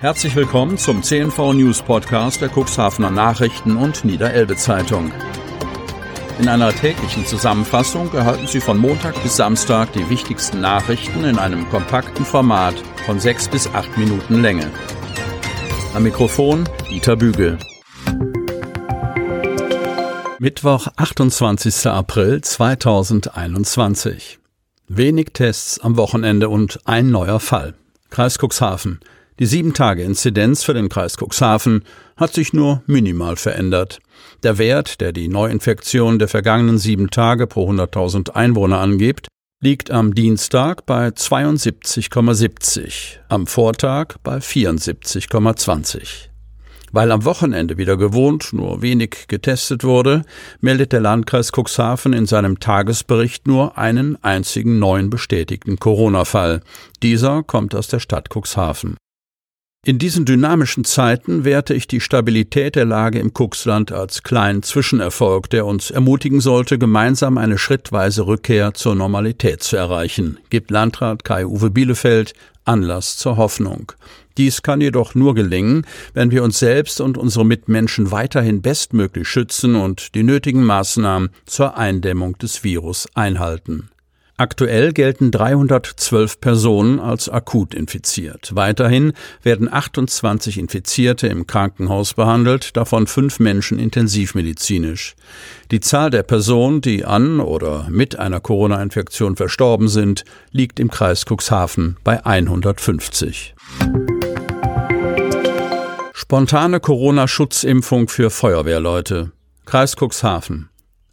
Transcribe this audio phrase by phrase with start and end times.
[0.00, 5.12] Herzlich willkommen zum CNV News Podcast der Cuxhavener Nachrichten und Niederelbe Zeitung.
[6.38, 11.68] In einer täglichen Zusammenfassung erhalten Sie von Montag bis Samstag die wichtigsten Nachrichten in einem
[11.68, 14.70] kompakten Format von sechs bis acht Minuten Länge.
[15.92, 17.58] Am Mikrofon Dieter Bügel.
[20.38, 21.88] Mittwoch, 28.
[21.88, 24.38] April 2021.
[24.88, 27.74] Wenig Tests am Wochenende und ein neuer Fall.
[28.08, 29.00] Kreis Cuxhaven.
[29.40, 31.82] Die 7-Tage-Inzidenz für den Kreis Cuxhaven
[32.18, 33.98] hat sich nur minimal verändert.
[34.42, 39.28] Der Wert, der die Neuinfektion der vergangenen sieben Tage pro 100.000 Einwohner angibt,
[39.62, 46.28] liegt am Dienstag bei 72,70, am Vortag bei 74,20.
[46.92, 50.26] Weil am Wochenende wieder gewohnt nur wenig getestet wurde,
[50.60, 56.60] meldet der Landkreis Cuxhaven in seinem Tagesbericht nur einen einzigen neuen bestätigten Corona-Fall.
[57.02, 58.98] Dieser kommt aus der Stadt Cuxhaven.
[59.86, 65.48] In diesen dynamischen Zeiten werte ich die Stabilität der Lage im Kuxland als kleinen Zwischenerfolg,
[65.48, 71.70] der uns ermutigen sollte, gemeinsam eine schrittweise Rückkehr zur Normalität zu erreichen, gibt Landrat Kai-Uwe
[71.70, 72.34] Bielefeld
[72.66, 73.92] Anlass zur Hoffnung.
[74.36, 79.76] Dies kann jedoch nur gelingen, wenn wir uns selbst und unsere Mitmenschen weiterhin bestmöglich schützen
[79.76, 83.88] und die nötigen Maßnahmen zur Eindämmung des Virus einhalten.
[84.40, 88.52] Aktuell gelten 312 Personen als akut infiziert.
[88.54, 95.14] Weiterhin werden 28 Infizierte im Krankenhaus behandelt, davon fünf Menschen intensivmedizinisch.
[95.70, 101.26] Die Zahl der Personen, die an oder mit einer Corona-Infektion verstorben sind, liegt im Kreis
[101.28, 103.54] Cuxhaven bei 150.
[106.14, 109.32] Spontane Corona-Schutzimpfung für Feuerwehrleute.
[109.66, 110.69] Kreis Cuxhaven.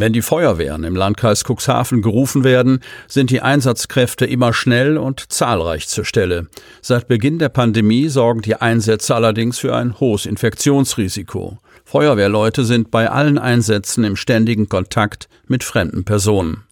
[0.00, 5.88] Wenn die Feuerwehren im Landkreis Cuxhaven gerufen werden, sind die Einsatzkräfte immer schnell und zahlreich
[5.88, 6.46] zur Stelle.
[6.80, 11.58] Seit Beginn der Pandemie sorgen die Einsätze allerdings für ein hohes Infektionsrisiko.
[11.84, 16.64] Feuerwehrleute sind bei allen Einsätzen im ständigen Kontakt mit fremden Personen.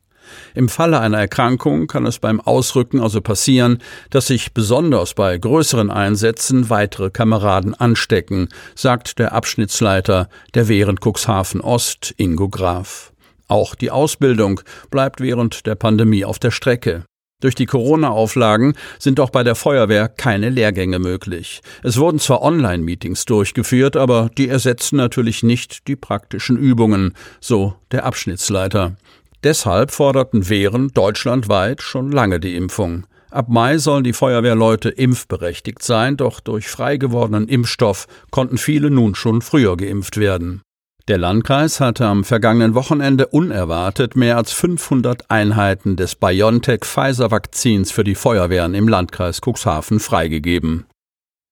[0.55, 5.91] Im Falle einer Erkrankung kann es beim Ausrücken also passieren, dass sich besonders bei größeren
[5.91, 13.13] Einsätzen weitere Kameraden anstecken, sagt der Abschnittsleiter der Wehren Cuxhaven Ost, Ingo Graf.
[13.49, 14.61] Auch die Ausbildung
[14.91, 17.05] bleibt während der Pandemie auf der Strecke.
[17.41, 21.61] Durch die Corona-Auflagen sind auch bei der Feuerwehr keine Lehrgänge möglich.
[21.85, 28.05] Es wurden zwar Online-Meetings durchgeführt, aber die ersetzen natürlich nicht die praktischen Übungen, so der
[28.05, 28.97] Abschnittsleiter.
[29.45, 33.07] Deshalb forderten Wehren deutschlandweit schon lange die Impfung.
[33.31, 39.15] Ab Mai sollen die Feuerwehrleute impfberechtigt sein, doch durch frei gewordenen Impfstoff konnten viele nun
[39.15, 40.63] schon früher geimpft werden.
[41.09, 48.15] Der Landkreis hatte am vergangenen Wochenende unerwartet mehr als 500 Einheiten des BioNTech-Pfizer-Vakzins für die
[48.15, 50.85] Feuerwehren im Landkreis Cuxhaven freigegeben.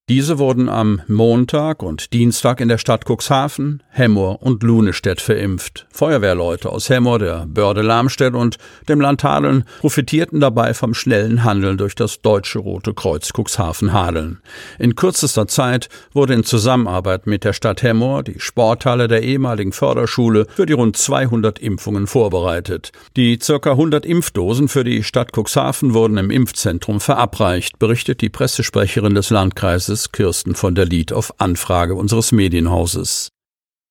[0.08, 5.88] Diese wurden am Montag und Dienstag in der Stadt Cuxhaven, Hemmoor und Lunestedt verimpft.
[5.90, 8.56] Feuerwehrleute aus Hemmoor, der Börde Lamstedt und
[8.88, 14.38] dem Land Hadeln profitierten dabei vom schnellen Handeln durch das Deutsche Rote Kreuz Cuxhaven Hadeln.
[14.78, 20.46] In kürzester Zeit wurde in Zusammenarbeit mit der Stadt Hemmoor die Sporthalle der ehemaligen Förderschule
[20.54, 22.92] für die rund 200 Impfungen vorbereitet.
[23.16, 29.16] Die circa 100 Impfdosen für die Stadt Cuxhaven wurden im Impfzentrum verabreicht, berichtet die Pressesprecherin
[29.16, 33.30] des Landkreises Landes Kirsten von der Lied auf Anfrage unseres Medienhauses.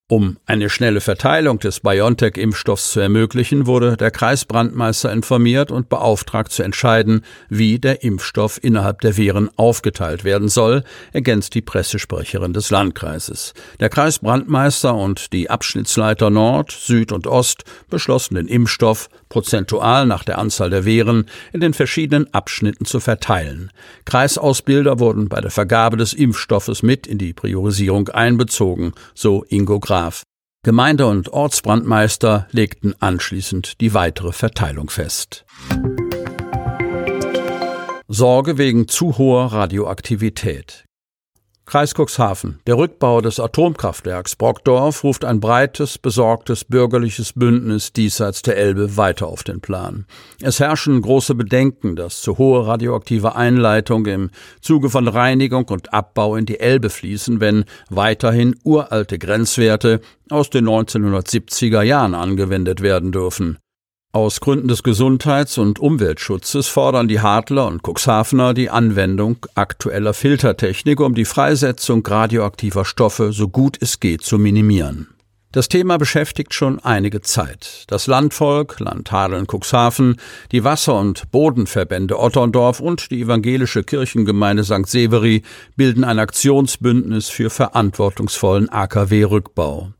[0.08, 6.62] Um eine schnelle Verteilung des BioNTech-Impfstoffs zu ermöglichen, wurde der Kreisbrandmeister informiert und beauftragt zu
[6.62, 13.56] entscheiden, wie der Impfstoff innerhalb der Wehren aufgeteilt werden soll, ergänzt die Pressesprecherin des Landkreises.
[13.80, 20.38] Der Kreisbrandmeister und die Abschnittsleiter Nord, Süd und Ost beschlossen den Impfstoff prozentual nach der
[20.38, 23.72] Anzahl der Wehren in den verschiedenen Abschnitten zu verteilen.
[24.06, 29.95] Kreisausbilder wurden bei der Vergabe des Impfstoffes mit in die Priorisierung einbezogen, so Ingo Graf.
[30.64, 35.46] Gemeinde- und Ortsbrandmeister legten anschließend die weitere Verteilung fest.
[38.08, 40.86] Sorge wegen zu hoher Radioaktivität.
[41.66, 42.60] Kreis Cuxhaven.
[42.68, 49.28] Der Rückbau des Atomkraftwerks Brockdorf ruft ein breites, besorgtes bürgerliches Bündnis diesseits der Elbe weiter
[49.28, 50.06] auf den Plan.
[50.42, 54.30] Es herrschen große Bedenken, dass zu hohe radioaktive Einleitung im
[54.62, 60.70] Zuge von Reinigung und Abbau in die Elbe fließen, wenn weiterhin uralte Grenzwerte aus den
[60.70, 63.58] 1970er Jahren angewendet werden dürfen.
[64.16, 71.02] Aus Gründen des Gesundheits- und Umweltschutzes fordern die Hadler und Cuxhavener die Anwendung aktueller Filtertechnik,
[71.02, 75.10] um die Freisetzung radioaktiver Stoffe so gut es geht zu minimieren.
[75.56, 77.86] Das Thema beschäftigt schon einige Zeit.
[77.88, 80.18] Das Landvolk, Land Hadeln-Cuxhaven,
[80.52, 84.86] die Wasser- und Bodenverbände Otterndorf und die evangelische Kirchengemeinde St.
[84.86, 85.44] Severi
[85.78, 89.94] bilden ein Aktionsbündnis für verantwortungsvollen AKW-Rückbau.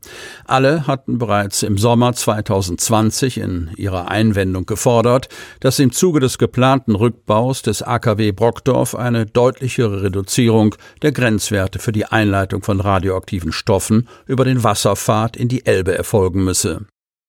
[0.44, 5.30] Alle hatten bereits im Sommer 2020 in ihrer Einwendung gefordert,
[5.60, 11.92] dass im Zuge des geplanten Rückbaus des AKW Brockdorf eine deutlichere Reduzierung der Grenzwerte für
[11.92, 16.86] die Einleitung von radioaktiven Stoffen über den Wasserpfad in die Elbe erfolgen müsse.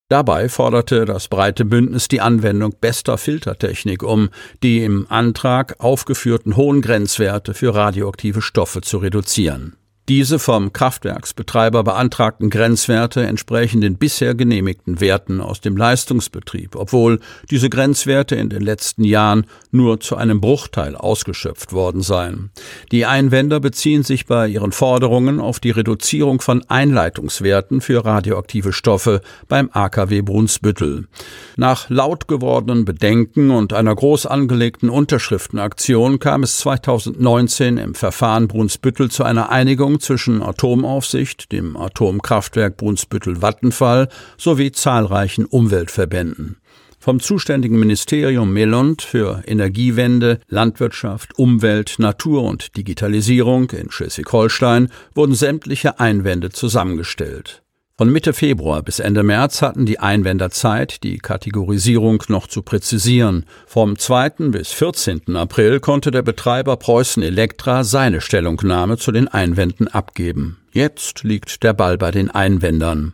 [0.09, 4.29] Dabei forderte das breite Bündnis die Anwendung bester Filtertechnik, um
[4.63, 9.75] die im Antrag aufgeführten hohen Grenzwerte für radioaktive Stoffe zu reduzieren.
[10.09, 17.19] Diese vom Kraftwerksbetreiber beantragten Grenzwerte entsprechen den bisher genehmigten Werten aus dem Leistungsbetrieb, obwohl
[17.51, 22.51] diese Grenzwerte in den letzten Jahren nur zu einem Bruchteil ausgeschöpft worden seien.
[22.93, 29.19] Die Einwender beziehen sich bei ihren Forderungen auf die Reduzierung von Einleitungswerten für radioaktive Stoffe
[29.49, 31.09] beim AKW Brunsbüttel.
[31.57, 39.11] Nach laut gewordenen Bedenken und einer groß angelegten Unterschriftenaktion kam es 2019 im Verfahren Brunsbüttel
[39.11, 46.57] zu einer Einigung zwischen Atomaufsicht, dem Atomkraftwerk Brunsbüttel-Vattenfall sowie zahlreichen Umweltverbänden.
[46.99, 55.99] Vom zuständigen Ministerium Melund für Energiewende, Landwirtschaft, Umwelt, Natur und Digitalisierung in Schleswig-Holstein wurden sämtliche
[55.99, 57.63] Einwände zusammengestellt.
[57.99, 63.47] Von Mitte Februar bis Ende März hatten die Einwender Zeit, die Kategorisierung noch zu präzisieren.
[63.65, 64.51] Vom 2.
[64.51, 65.35] bis 14.
[65.35, 70.59] April konnte der Betreiber Preußen Elektra seine Stellungnahme zu den Einwänden abgeben.
[70.71, 73.13] Jetzt liegt der Ball bei den Einwändern.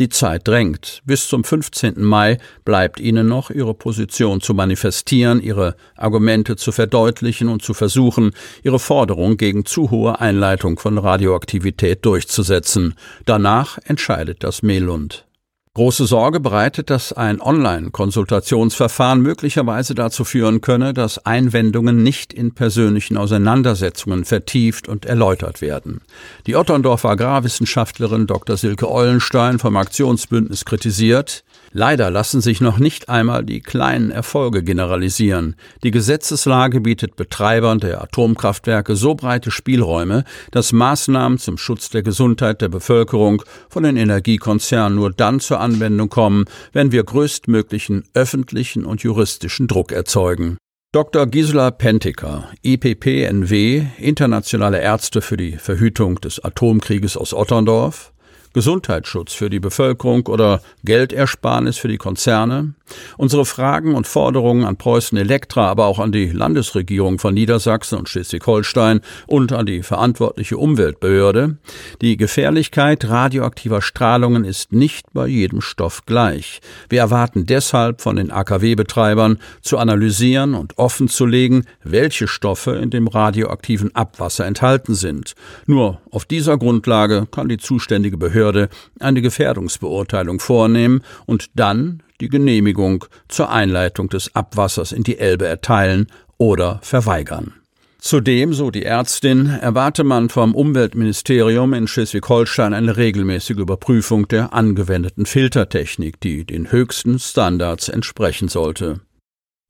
[0.00, 1.02] Die Zeit drängt.
[1.04, 2.02] Bis zum 15.
[2.02, 8.30] Mai bleibt Ihnen noch, Ihre Position zu manifestieren, Ihre Argumente zu verdeutlichen und zu versuchen,
[8.62, 12.94] Ihre Forderung gegen zu hohe Einleitung von Radioaktivität durchzusetzen.
[13.26, 15.26] Danach entscheidet das Melund.
[15.74, 23.16] Große Sorge bereitet, dass ein Online-Konsultationsverfahren möglicherweise dazu führen könne, dass Einwendungen nicht in persönlichen
[23.16, 26.00] Auseinandersetzungen vertieft und erläutert werden.
[26.48, 28.56] Die Otterndorfer Agrarwissenschaftlerin Dr.
[28.56, 35.54] Silke Eulenstein vom Aktionsbündnis kritisiert, Leider lassen sich noch nicht einmal die kleinen Erfolge generalisieren.
[35.84, 42.60] Die Gesetzeslage bietet Betreibern der Atomkraftwerke so breite Spielräume, dass Maßnahmen zum Schutz der Gesundheit
[42.60, 49.02] der Bevölkerung von den Energiekonzernen nur dann zur Anwendung kommen, wenn wir größtmöglichen öffentlichen und
[49.02, 50.56] juristischen Druck erzeugen.
[50.90, 51.28] Dr.
[51.28, 58.12] Gisela Pentiker, IPPNW, Internationale Ärzte für die Verhütung des Atomkrieges aus Otterndorf,
[58.52, 62.74] Gesundheitsschutz für die Bevölkerung oder Geldersparnis für die Konzerne.
[63.16, 68.08] Unsere Fragen und Forderungen an Preußen Elektra, aber auch an die Landesregierung von Niedersachsen und
[68.08, 71.58] Schleswig-Holstein und an die verantwortliche Umweltbehörde.
[72.00, 76.60] Die Gefährlichkeit radioaktiver Strahlungen ist nicht bei jedem Stoff gleich.
[76.88, 83.94] Wir erwarten deshalb von den AKW-Betreibern zu analysieren und offenzulegen, welche Stoffe in dem radioaktiven
[83.94, 85.34] Abwasser enthalten sind.
[85.66, 93.04] Nur auf dieser Grundlage kann die zuständige Behörde eine Gefährdungsbeurteilung vornehmen und dann die Genehmigung
[93.28, 96.06] zur Einleitung des Abwassers in die Elbe erteilen
[96.38, 97.54] oder verweigern.
[97.98, 105.26] Zudem, so die Ärztin, erwarte man vom Umweltministerium in Schleswig-Holstein eine regelmäßige Überprüfung der angewendeten
[105.26, 109.00] Filtertechnik, die den höchsten Standards entsprechen sollte.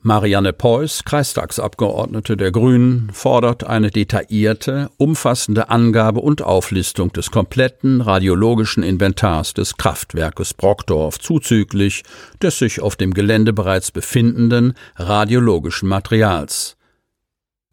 [0.03, 8.81] Marianne Peuß, Kreistagsabgeordnete der Grünen, fordert eine detaillierte, umfassende Angabe und Auflistung des kompletten radiologischen
[8.81, 12.01] Inventars des Kraftwerkes Brockdorf zuzüglich
[12.41, 16.77] des sich auf dem Gelände bereits befindenden radiologischen Materials.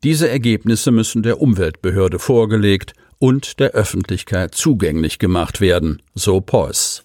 [0.05, 7.05] Diese Ergebnisse müssen der Umweltbehörde vorgelegt und der Öffentlichkeit zugänglich gemacht werden, so Peuß.